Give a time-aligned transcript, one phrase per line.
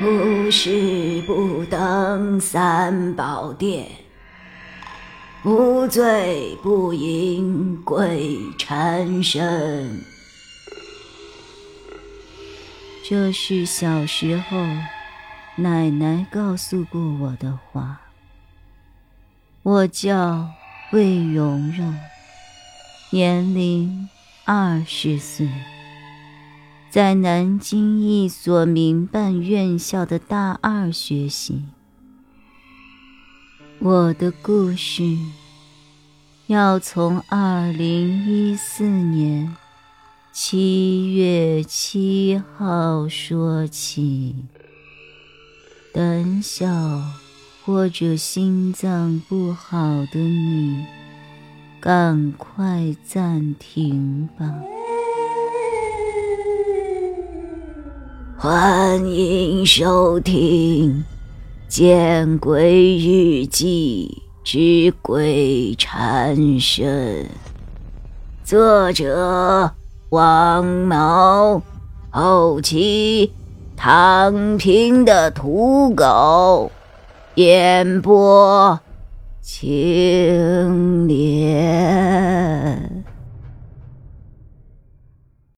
[0.00, 3.86] 不是不登三宝殿，
[5.44, 10.02] 无罪不迎鬼缠身。
[13.04, 14.56] 这是小时候
[15.56, 18.00] 奶奶告诉过我的话。
[19.62, 20.50] 我叫
[20.92, 21.94] 魏蓉蓉，
[23.10, 24.08] 年龄
[24.44, 25.48] 二十岁。
[26.94, 31.64] 在南京一所民办院校的大二学习。
[33.80, 35.02] 我的故事
[36.46, 39.56] 要从二零一四年
[40.32, 44.36] 七月七号说起。
[45.92, 46.68] 胆小
[47.64, 49.76] 或者心脏不好
[50.12, 50.86] 的你，
[51.80, 54.54] 赶快暂停吧。
[58.44, 61.02] 欢迎收听
[61.66, 67.24] 《见鬼日记之鬼缠身》，
[68.44, 69.72] 作者
[70.10, 71.62] 王毛，
[72.10, 73.32] 后期
[73.78, 76.70] 躺平的土狗，
[77.36, 78.78] 演播
[79.40, 80.63] 青。